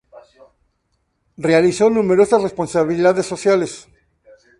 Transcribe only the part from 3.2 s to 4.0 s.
sociales.